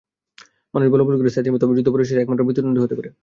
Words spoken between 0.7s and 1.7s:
মানুষ বলাবলি করে, সাঈদীর মতো